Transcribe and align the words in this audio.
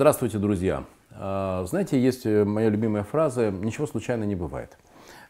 Здравствуйте, 0.00 0.38
друзья. 0.38 0.84
А, 1.10 1.62
знаете, 1.66 2.00
есть 2.00 2.24
моя 2.24 2.70
любимая 2.70 3.02
фраза 3.04 3.50
«ничего 3.50 3.86
случайно 3.86 4.24
не 4.24 4.34
бывает». 4.34 4.78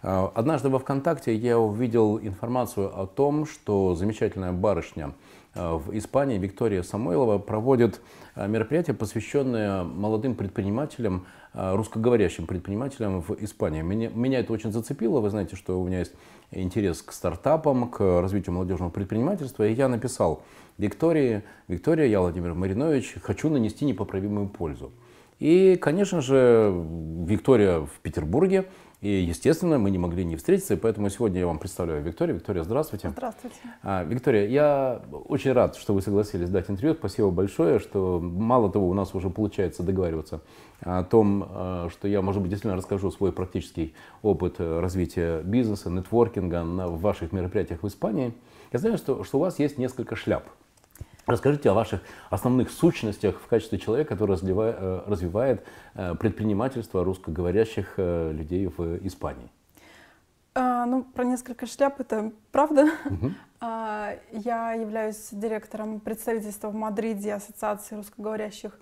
А, 0.03 0.33
однажды 0.35 0.69
во 0.69 0.79
ВКонтакте 0.79 1.35
я 1.35 1.59
увидел 1.59 2.19
информацию 2.19 2.91
о 2.99 3.07
том, 3.07 3.47
что 3.47 3.95
замечательная 3.95 4.53
барышня 4.53 5.13
а, 5.55 5.77
в 5.77 5.97
Испании 5.97 6.39
Виктория 6.39 6.83
Самойлова 6.83 7.39
проводит 7.39 8.01
мероприятие, 8.37 8.95
посвященное 8.95 9.83
молодым 9.83 10.35
предпринимателям, 10.35 11.27
русскоговорящим 11.53 12.47
предпринимателям 12.47 13.23
в 13.23 13.33
Испании. 13.43 13.83
Меня, 13.83 14.09
меня 14.09 14.39
это 14.39 14.53
очень 14.53 14.73
зацепило. 14.73 15.21
Вы 15.21 15.31
знаете, 15.31 15.57
что 15.57 15.81
у 15.81 15.87
меня 15.87 15.99
есть 15.99 16.13
интерес 16.53 17.03
к 17.03 17.13
стартапам, 17.13 17.91
к 17.91 18.01
развитию 18.21 18.55
молодежного 18.55 18.91
предпринимательства. 18.91 19.67
И 19.67 19.75
я 19.75 19.89
написал 19.89 20.43
Виктории, 20.79 21.43
Виктория, 21.69 22.07
я 22.07 22.21
Владимир 22.21 22.55
Маринович, 22.55 23.17
хочу 23.21 23.51
нанести 23.51 23.85
непоправимую 23.85 24.49
пользу. 24.49 24.93
И, 25.41 25.77
конечно 25.77 26.21
же, 26.21 26.73
Виктория 27.27 27.81
в 27.81 27.99
Петербурге. 28.03 28.67
И, 29.01 29.09
естественно, 29.09 29.79
мы 29.79 29.91
не 29.91 29.97
могли 29.97 30.25
не 30.25 30.37
встретиться, 30.37 30.75
и 30.75 30.77
поэтому 30.77 31.09
сегодня 31.09 31.41
я 31.41 31.47
вам 31.47 31.59
представляю 31.59 32.03
Викторию. 32.03 32.37
Виктория, 32.37 32.63
здравствуйте. 32.65 33.09
Здравствуйте. 33.09 33.57
А, 33.83 34.05
Виктория, 34.05 34.47
я 34.47 35.01
очень 35.27 35.53
рад, 35.53 35.77
что 35.77 35.95
вы 35.95 36.03
согласились 36.03 36.51
дать 36.51 36.69
интервью. 36.69 36.95
Спасибо 36.95 37.31
большое, 37.31 37.79
что 37.79 38.21
мало 38.21 38.71
того, 38.71 38.91
у 38.91 38.95
нас 38.95 39.15
уже 39.15 39.31
получается 39.31 39.83
договариваться 39.83 40.43
о 40.83 41.03
том, 41.03 41.47
а, 41.49 41.89
что 41.91 42.09
я, 42.09 42.21
может 42.21 42.43
быть, 42.43 42.51
действительно 42.51 42.77
расскажу 42.77 43.11
свой 43.11 43.33
практический 43.33 43.95
опыт 44.21 44.57
развития 44.59 45.41
бизнеса, 45.43 45.89
нетворкинга 45.89 46.63
на, 46.63 46.89
в 46.89 47.01
ваших 47.01 47.33
мероприятиях 47.33 47.83
в 47.83 47.89
Испании. 47.89 48.35
Я 48.71 48.81
знаю, 48.81 48.99
что, 48.99 49.25
что 49.25 49.39
у 49.39 49.41
вас 49.41 49.59
есть 49.59 49.79
несколько 49.79 50.15
шляп. 50.15 50.45
Расскажите 51.31 51.71
о 51.71 51.75
ваших 51.75 52.01
основных 52.29 52.71
сущностях 52.71 53.41
в 53.41 53.47
качестве 53.47 53.79
человека, 53.79 54.17
который 54.17 54.37
э, 54.37 55.03
развивает 55.07 55.65
э, 55.95 56.17
предпринимательство 56.17 57.05
русскоговорящих 57.05 57.95
э, 57.99 58.33
людей 58.33 58.67
в 58.67 59.07
Испании. 59.07 59.49
А, 60.57 60.87
ну, 60.87 61.05
про 61.05 61.25
несколько 61.25 61.67
шляп 61.67 62.01
это 62.01 62.33
правда. 62.51 62.89
Угу. 63.05 63.31
А, 63.61 64.15
я 64.33 64.73
являюсь 64.73 65.29
директором 65.31 66.01
представительства 66.01 66.69
в 66.69 66.75
Мадриде 66.75 67.35
Ассоциации 67.35 67.95
русскоговорящих 67.95 68.77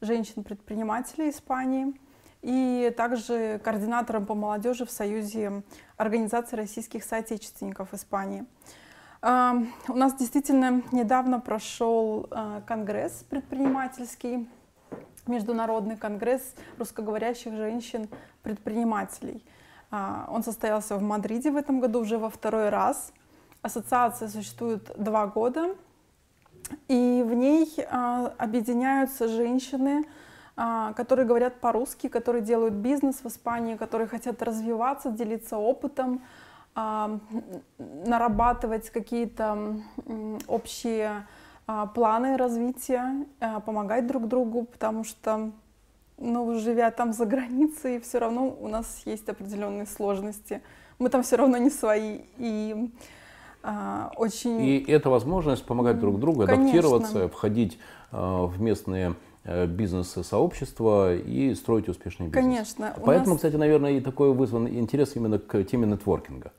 женщин-предпринимателей 0.00 1.30
Испании 1.30 1.94
и 2.40 2.92
также 2.96 3.60
координатором 3.62 4.26
по 4.26 4.34
молодежи 4.34 4.84
в 4.84 4.90
Союзе 4.90 5.62
Организации 5.96 6.56
российских 6.56 7.04
соотечественников 7.04 7.94
Испании. 7.94 8.44
У 9.24 9.94
нас 9.94 10.14
действительно 10.16 10.82
недавно 10.90 11.38
прошел 11.38 12.26
а, 12.32 12.60
конгресс 12.66 13.24
предпринимательский, 13.30 14.48
международный 15.28 15.96
конгресс 15.96 16.56
русскоговорящих 16.76 17.54
женщин-предпринимателей. 17.54 19.46
А, 19.92 20.26
он 20.28 20.42
состоялся 20.42 20.96
в 20.96 21.02
Мадриде 21.02 21.52
в 21.52 21.56
этом 21.56 21.78
году 21.78 22.00
уже 22.00 22.18
во 22.18 22.30
второй 22.30 22.70
раз. 22.70 23.12
Ассоциация 23.62 24.26
существует 24.26 24.90
два 24.98 25.28
года, 25.28 25.76
и 26.88 27.22
в 27.24 27.32
ней 27.32 27.72
а, 27.88 28.34
объединяются 28.38 29.28
женщины, 29.28 30.04
которые 30.54 31.26
говорят 31.26 31.60
по-русски, 31.60 32.08
которые 32.08 32.42
делают 32.42 32.74
бизнес 32.74 33.20
в 33.22 33.26
Испании, 33.26 33.76
которые 33.76 34.06
хотят 34.06 34.42
развиваться, 34.42 35.10
делиться 35.10 35.56
опытом, 35.56 36.20
нарабатывать 36.74 38.90
какие-то 38.90 39.80
общие 40.46 41.26
а, 41.66 41.86
планы 41.86 42.36
развития, 42.36 43.24
а, 43.40 43.60
помогать 43.60 44.06
друг 44.06 44.26
другу, 44.26 44.64
потому 44.64 45.04
что, 45.04 45.52
ну, 46.18 46.58
живя 46.58 46.90
там 46.90 47.12
за 47.12 47.24
границей, 47.24 48.00
все 48.00 48.18
равно 48.18 48.56
у 48.60 48.68
нас 48.68 49.02
есть 49.04 49.28
определенные 49.28 49.86
сложности. 49.86 50.60
Мы 50.98 51.08
там 51.08 51.22
все 51.22 51.36
равно 51.36 51.58
не 51.58 51.70
свои. 51.70 52.22
И 52.38 52.90
а, 53.62 54.10
очень... 54.16 54.60
И 54.60 54.90
это 54.90 55.08
возможность 55.08 55.64
помогать 55.64 56.00
друг 56.00 56.18
другу, 56.18 56.46
Конечно. 56.46 56.64
адаптироваться, 56.64 57.28
входить 57.28 57.78
в 58.10 58.60
местные 58.60 59.14
бизнес-сообщества 59.44 61.14
и 61.14 61.54
строить 61.54 61.88
успешный 61.88 62.28
бизнес. 62.28 62.44
Конечно. 62.44 62.94
Поэтому, 63.04 63.30
нас... 63.30 63.36
кстати, 63.36 63.56
наверное, 63.56 63.92
и 63.92 64.00
такой 64.00 64.32
вызван 64.32 64.68
интерес 64.68 65.16
именно 65.16 65.38
к 65.38 65.64
теме 65.64 65.86
нетворкинга. 65.86 66.52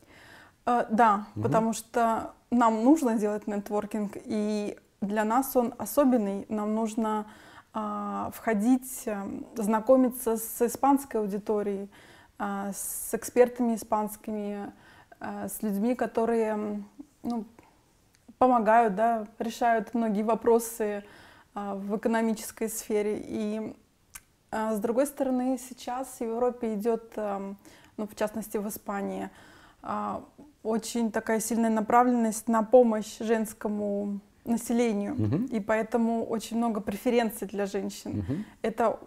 Э, 0.66 0.86
да, 0.90 1.28
угу. 1.36 1.44
потому 1.44 1.74
что 1.74 2.34
нам 2.52 2.84
нужно 2.84 3.18
делать 3.18 3.48
нетворкинг, 3.48 4.18
и 4.26 4.78
для 5.02 5.24
нас 5.24 5.56
он 5.56 5.74
особенный. 5.78 6.46
Нам 6.50 6.76
нужно 6.76 7.26
э, 7.74 8.30
входить, 8.34 9.04
э, 9.06 9.18
знакомиться 9.56 10.38
с 10.38 10.62
испанской 10.62 11.20
аудиторией, 11.20 11.90
э, 12.40 12.72
с 12.74 13.14
экспертами 13.14 13.76
испанскими, 13.76 14.72
э, 15.20 15.48
с 15.50 15.62
людьми, 15.62 15.96
которые 15.96 16.84
ну, 17.24 17.46
помогают, 18.38 18.96
да, 18.96 19.28
решают 19.40 19.94
многие 19.94 20.24
вопросы 20.24 21.04
а, 21.04 21.04
в 21.54 21.98
экономической 21.98 22.70
сфере. 22.70 23.22
И 23.24 23.76
а, 24.52 24.74
с 24.74 24.80
другой 24.80 25.06
стороны, 25.06 25.58
сейчас 25.58 26.08
в 26.20 26.22
Европе 26.22 26.74
идет, 26.74 27.14
ну, 27.16 28.08
в 28.08 28.16
частности 28.16 28.58
в 28.58 28.68
Испании, 28.68 29.30
а, 29.82 30.24
очень 30.64 31.12
такая 31.12 31.40
сильная 31.40 31.70
направленность 31.70 32.48
на 32.48 32.64
помощь 32.64 33.18
женскому 33.20 34.22
населению. 34.46 35.16
Uh-huh. 35.16 35.50
И 35.50 35.60
поэтому 35.60 36.26
очень 36.26 36.58
много 36.58 36.82
преференций 36.82 37.48
для 37.48 37.66
женщин. 37.66 38.22
Uh-huh. 38.22 38.44
Это 38.62 39.00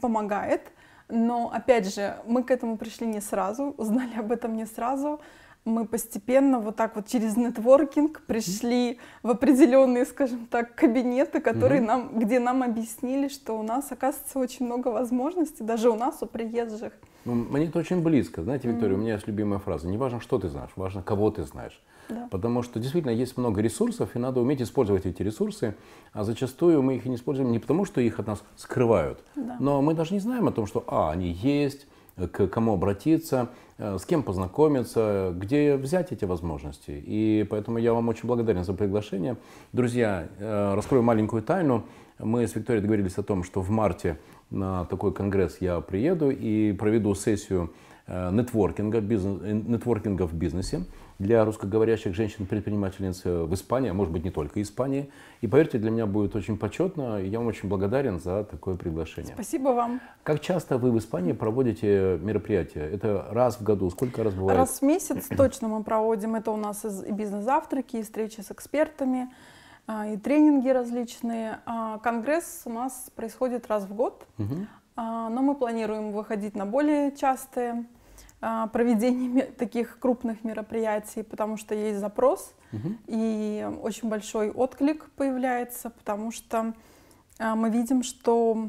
помогает. 0.00 0.62
Но, 1.08 1.50
опять 1.50 1.94
же, 1.94 2.16
мы 2.26 2.42
к 2.42 2.50
этому 2.50 2.76
пришли 2.76 3.06
не 3.06 3.20
сразу, 3.20 3.74
узнали 3.78 4.18
об 4.18 4.30
этом 4.30 4.56
не 4.56 4.66
сразу 4.66 5.20
мы 5.68 5.86
постепенно 5.86 6.58
вот 6.58 6.76
так 6.76 6.96
вот 6.96 7.06
через 7.06 7.36
нетворкинг 7.36 8.22
пришли 8.26 8.98
в 9.22 9.30
определенные, 9.30 10.04
скажем 10.04 10.46
так, 10.46 10.74
кабинеты, 10.74 11.40
которые 11.40 11.80
mm-hmm. 11.80 11.86
нам, 11.86 12.18
где 12.18 12.40
нам 12.40 12.62
объяснили, 12.62 13.28
что 13.28 13.58
у 13.58 13.62
нас 13.62 13.92
оказывается 13.92 14.38
очень 14.38 14.66
много 14.66 14.88
возможностей, 14.88 15.64
даже 15.64 15.90
у 15.90 15.94
нас, 15.96 16.18
у 16.22 16.26
приезжих. 16.26 16.92
Ну, 17.24 17.34
мне 17.34 17.66
это 17.66 17.78
очень 17.78 18.02
близко. 18.02 18.42
Знаете, 18.42 18.68
Виктория, 18.68 18.92
mm-hmm. 18.92 18.98
у 18.98 19.02
меня 19.02 19.12
есть 19.14 19.26
любимая 19.26 19.58
фраза. 19.58 19.86
Не 19.86 19.98
важно, 19.98 20.20
что 20.20 20.38
ты 20.38 20.48
знаешь, 20.48 20.70
важно, 20.76 21.02
кого 21.02 21.30
ты 21.30 21.44
знаешь. 21.44 21.80
Да. 22.08 22.28
Потому 22.30 22.62
что 22.62 22.80
действительно 22.80 23.10
есть 23.10 23.36
много 23.36 23.60
ресурсов, 23.60 24.16
и 24.16 24.18
надо 24.18 24.40
уметь 24.40 24.62
использовать 24.62 25.04
эти 25.04 25.22
ресурсы. 25.22 25.74
А 26.12 26.24
зачастую 26.24 26.82
мы 26.82 26.96
их 26.96 27.04
не 27.04 27.16
используем 27.16 27.52
не 27.52 27.58
потому, 27.58 27.84
что 27.84 28.00
их 28.00 28.18
от 28.18 28.26
нас 28.26 28.42
скрывают, 28.56 29.22
да. 29.36 29.56
но 29.60 29.82
мы 29.82 29.94
даже 29.94 30.14
не 30.14 30.20
знаем 30.20 30.48
о 30.48 30.52
том, 30.52 30.66
что 30.66 30.84
а, 30.86 31.10
они 31.10 31.30
есть, 31.30 31.86
к 32.26 32.48
кому 32.48 32.74
обратиться, 32.74 33.50
э, 33.78 33.96
с 33.98 34.04
кем 34.04 34.22
познакомиться, 34.22 35.32
где 35.36 35.76
взять 35.76 36.12
эти 36.12 36.24
возможности. 36.24 36.90
И 36.90 37.46
поэтому 37.48 37.78
я 37.78 37.92
вам 37.94 38.08
очень 38.08 38.26
благодарен 38.26 38.64
за 38.64 38.74
приглашение. 38.74 39.36
Друзья, 39.72 40.28
э, 40.38 40.74
раскрою 40.74 41.02
маленькую 41.02 41.42
тайну. 41.42 41.84
Мы 42.18 42.48
с 42.48 42.54
Викторией 42.54 42.82
договорились 42.82 43.16
о 43.18 43.22
том, 43.22 43.44
что 43.44 43.60
в 43.60 43.70
марте 43.70 44.18
на 44.50 44.84
такой 44.86 45.12
конгресс 45.12 45.58
я 45.60 45.80
приеду 45.80 46.30
и 46.30 46.72
проведу 46.72 47.14
сессию 47.14 47.72
нетворкинга, 48.08 49.00
бизнес, 49.00 49.42
э, 49.42 49.52
нетворкинга 49.52 50.26
в 50.26 50.34
бизнесе 50.34 50.80
для 51.18 51.44
русскоговорящих 51.44 52.14
женщин-предпринимательниц 52.14 53.24
в 53.24 53.52
Испании, 53.52 53.90
а 53.90 53.94
может 53.94 54.12
быть 54.12 54.24
не 54.24 54.30
только 54.30 54.62
Испании. 54.62 55.10
И 55.40 55.48
поверьте, 55.48 55.78
для 55.78 55.90
меня 55.90 56.06
будет 56.06 56.36
очень 56.36 56.56
почетно, 56.56 57.20
и 57.20 57.28
я 57.28 57.38
вам 57.38 57.48
очень 57.48 57.68
благодарен 57.68 58.20
за 58.20 58.44
такое 58.44 58.76
приглашение. 58.76 59.34
Спасибо 59.34 59.70
вам. 59.70 60.00
Как 60.22 60.40
часто 60.40 60.78
вы 60.78 60.92
в 60.92 60.98
Испании 60.98 61.32
проводите 61.32 62.18
мероприятия? 62.22 62.82
Это 62.82 63.26
раз 63.30 63.56
в 63.56 63.64
году? 63.64 63.90
Сколько 63.90 64.22
раз 64.22 64.34
бывает? 64.34 64.56
Раз 64.56 64.78
в 64.78 64.82
месяц 64.82 65.26
точно 65.36 65.68
мы 65.68 65.82
проводим. 65.82 66.36
Это 66.36 66.52
у 66.52 66.56
нас 66.56 66.84
и 66.84 67.12
бизнес-завтраки, 67.12 67.96
и 67.96 68.02
встречи 68.02 68.40
с 68.40 68.52
экспертами, 68.52 69.28
а, 69.88 70.06
и 70.06 70.16
тренинги 70.16 70.68
различные. 70.68 71.58
А, 71.66 71.98
конгресс 71.98 72.62
у 72.64 72.70
нас 72.70 73.10
происходит 73.16 73.66
раз 73.66 73.84
в 73.84 73.94
год, 73.94 74.24
угу. 74.38 74.66
но 74.96 75.42
мы 75.42 75.56
планируем 75.56 76.12
выходить 76.12 76.54
на 76.54 76.64
более 76.64 77.10
частые 77.10 77.86
а, 78.40 78.68
проведение 78.68 79.44
таких 79.58 79.98
крупных 79.98 80.44
мероприятий, 80.44 81.22
потому 81.22 81.56
что 81.56 81.74
есть 81.74 81.98
запрос 81.98 82.54
угу. 82.72 82.94
и 83.06 83.68
очень 83.82 84.08
большой 84.08 84.50
отклик 84.50 85.10
появляется, 85.16 85.90
потому 85.90 86.30
что 86.30 86.74
а, 87.38 87.56
мы 87.56 87.70
видим, 87.70 88.02
что, 88.02 88.68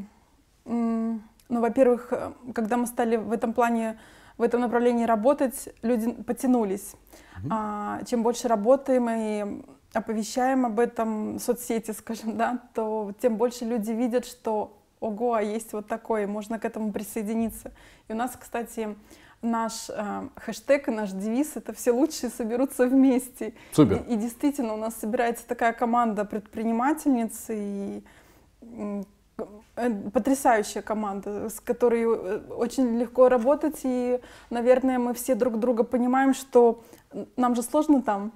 ну, 0.65 1.21
во-первых, 1.49 2.13
когда 2.53 2.77
мы 2.77 2.87
стали 2.87 3.15
в 3.17 3.31
этом 3.31 3.53
плане, 3.53 3.99
в 4.37 4.41
этом 4.41 4.61
направлении 4.61 5.05
работать, 5.05 5.69
люди 5.81 6.11
потянулись. 6.11 6.95
Угу. 7.43 8.05
Чем 8.05 8.23
больше 8.23 8.47
работаем 8.47 9.09
и 9.09 9.63
оповещаем 9.93 10.65
об 10.65 10.79
этом 10.79 11.37
в 11.37 11.39
соцсети, 11.39 11.91
скажем, 11.97 12.37
да, 12.37 12.59
то 12.73 13.11
тем 13.21 13.37
больше 13.37 13.65
люди 13.65 13.91
видят, 13.91 14.25
что 14.25 14.77
ого, 14.99 15.33
а 15.33 15.41
есть 15.41 15.73
вот 15.73 15.87
такое, 15.87 16.27
можно 16.27 16.59
к 16.59 16.65
этому 16.65 16.91
присоединиться. 16.91 17.71
И 18.07 18.13
у 18.13 18.15
нас, 18.15 18.35
кстати, 18.39 18.95
наш 19.41 19.89
э, 19.89 20.27
хэштег 20.35 20.89
и 20.89 20.91
наш 20.91 21.11
девиз 21.11 21.51
это 21.55 21.73
все 21.73 21.91
лучшие 21.91 22.29
соберутся 22.29 22.87
вместе. 22.87 23.53
Супер. 23.71 24.03
И, 24.07 24.13
и 24.13 24.15
действительно 24.17 24.73
у 24.73 24.77
нас 24.77 24.95
собирается 24.95 25.47
такая 25.47 25.73
команда 25.73 26.25
предпринимательниц 26.25 27.45
и 27.49 28.03
э, 28.61 29.03
потрясающая 30.13 30.81
команда, 30.81 31.49
с 31.49 31.59
которой 31.59 32.03
э, 32.03 32.39
очень 32.49 32.97
легко 32.97 33.29
работать, 33.29 33.79
и, 33.83 34.19
наверное, 34.49 34.99
мы 34.99 35.13
все 35.13 35.35
друг 35.35 35.59
друга 35.59 35.83
понимаем, 35.83 36.33
что 36.33 36.83
нам 37.37 37.55
же 37.55 37.63
сложно 37.63 38.01
там, 38.01 38.33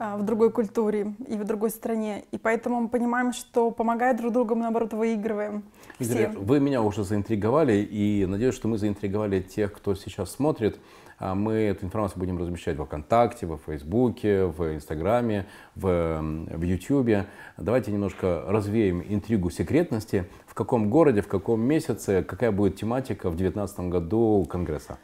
в 0.00 0.22
другой 0.24 0.50
культуре 0.50 1.14
и 1.28 1.36
в 1.36 1.44
другой 1.44 1.70
стране. 1.70 2.24
И 2.32 2.38
поэтому 2.38 2.80
мы 2.80 2.88
понимаем, 2.88 3.32
что 3.32 3.70
помогая 3.70 4.16
друг 4.16 4.32
другу, 4.32 4.54
мы 4.54 4.62
наоборот 4.62 4.94
выигрываем. 4.94 5.62
Игорь, 5.98 6.28
вы 6.28 6.58
меня 6.58 6.82
уже 6.82 7.04
заинтриговали, 7.04 7.74
и 7.74 8.24
надеюсь, 8.26 8.54
что 8.54 8.66
мы 8.66 8.78
заинтриговали 8.78 9.42
тех, 9.42 9.72
кто 9.72 9.94
сейчас 9.94 10.32
смотрит. 10.32 10.80
А 11.18 11.34
мы 11.34 11.52
эту 11.52 11.84
информацию 11.84 12.18
будем 12.18 12.38
размещать 12.38 12.78
в 12.78 12.84
ВКонтакте, 12.86 13.46
в 13.46 13.58
Фейсбуке, 13.66 14.46
в 14.46 14.74
Инстаграме, 14.74 15.46
в, 15.74 16.18
в 16.22 16.62
Ютьюбе. 16.62 17.26
Давайте 17.58 17.92
немножко 17.92 18.42
развеем 18.48 19.02
интригу 19.06 19.50
секретности. 19.50 20.24
В 20.46 20.54
каком 20.54 20.88
городе, 20.88 21.20
в 21.20 21.28
каком 21.28 21.60
месяце, 21.60 22.24
какая 22.26 22.52
будет 22.52 22.76
тематика 22.76 23.28
в 23.28 23.36
2019 23.36 23.80
году 23.90 24.46
Конгресса? 24.48 24.96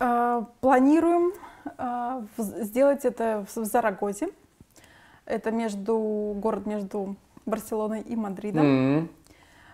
А, 0.00 0.46
планируем 0.62 1.32
а, 1.32 1.47
сделать 2.36 3.04
это 3.04 3.44
в 3.54 3.64
Зарагозе. 3.64 4.28
Это 5.24 5.50
между, 5.50 6.34
город 6.36 6.66
между 6.66 7.16
Барселоной 7.44 8.00
и 8.00 8.16
Мадридом. 8.16 8.64
Mm-hmm. 8.64 9.08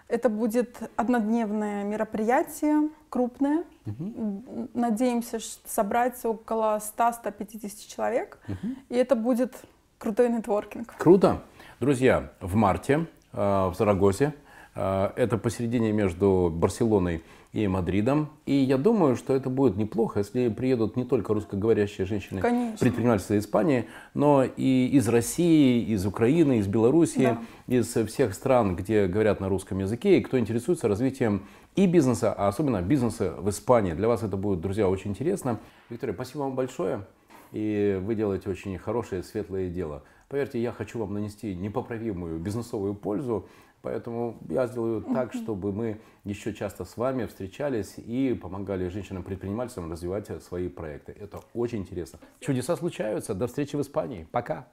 Это 0.09 0.29
будет 0.29 0.77
однодневное 0.97 1.85
мероприятие, 1.85 2.91
крупное. 3.09 3.65
Mm-hmm. 3.87 4.71
Надеемся 4.75 5.39
собрать 5.65 6.25
около 6.25 6.81
100-150 6.99 7.89
человек. 7.89 8.39
Mm-hmm. 8.49 8.77
И 8.91 8.97
это 8.97 9.17
будет 9.17 9.55
крутой 9.99 10.29
нетворкинг. 10.29 10.95
Круто. 10.99 11.43
Друзья, 11.81 12.31
в 12.41 12.55
марте 12.55 13.07
э, 13.33 13.37
в 13.37 13.75
Зарагозе, 13.77 14.25
э, 14.25 14.31
это 14.75 15.39
посередине 15.39 15.93
между 15.93 16.53
Барселоной 16.55 17.23
и 17.53 17.69
Мадридом. 17.69 18.31
И 18.47 18.55
я 18.55 18.77
думаю, 18.77 19.15
что 19.15 19.33
это 19.35 19.49
будет 19.49 19.77
неплохо, 19.77 20.19
если 20.19 20.49
приедут 20.49 20.97
не 20.97 21.05
только 21.05 21.33
русскоговорящие 21.33 22.05
женщины, 22.07 22.41
Конечно. 22.41 22.77
предпринимательства 22.79 23.39
Испании, 23.39 23.87
но 24.13 24.43
и 24.45 24.89
из 24.89 25.09
России, 25.09 25.85
из 25.85 26.05
Украины, 26.05 26.59
из 26.59 26.67
Белоруссии, 26.67 27.39
да. 27.69 27.75
из 27.77 27.87
всех 28.09 28.35
стран, 28.35 28.75
где 28.75 29.07
говорят 29.07 29.41
на 29.41 29.49
русском 29.49 29.79
языке, 29.79 30.19
и 30.19 30.21
кто 30.21 30.39
интересуется 30.39 30.89
развитием 30.89 31.45
и 31.77 31.87
бизнеса, 31.87 32.33
а 32.37 32.49
особенно 32.49 32.83
бизнеса 32.83 33.35
в 33.39 33.49
Испании. 33.51 33.93
Для 33.93 34.09
вас 34.09 34.25
это 34.25 34.37
будет, 34.37 34.61
друзья, 34.61 34.89
очень 34.89 35.13
интересно. 35.13 35.61
Виктория, 35.91 36.15
спасибо 36.15 36.43
вам 36.43 36.57
большое. 36.57 37.07
И 37.53 38.01
вы 38.03 38.17
делаете 38.17 38.51
очень 38.51 38.77
хорошее, 38.79 39.23
светлое 39.23 39.69
дело. 39.69 40.03
Поверьте, 40.29 40.61
я 40.61 40.73
хочу 40.73 40.99
вам 40.99 41.15
нанести 41.15 41.55
непоправимую 41.55 42.41
бизнесовую 42.41 42.95
пользу. 42.95 43.47
Поэтому 43.85 44.39
я 44.49 44.67
сделаю 44.67 45.03
так, 45.03 45.35
чтобы 45.35 45.71
мы 45.71 46.01
еще 46.25 46.55
часто 46.55 46.87
с 46.87 46.97
вами 46.97 47.27
встречались 47.27 47.95
и 47.99 48.33
помогали 48.33 48.89
женщинам-предпринимателям 48.89 49.93
развивать 49.93 50.43
свои 50.43 50.71
проекты. 50.71 51.15
Это 51.21 51.41
очень 51.53 51.81
интересно. 51.81 52.19
Чудеса 52.41 52.77
случаются. 52.77 53.35
До 53.35 53.47
встречи 53.47 53.77
в 53.77 53.83
Испании. 53.83 54.27
Пока. 54.33 54.69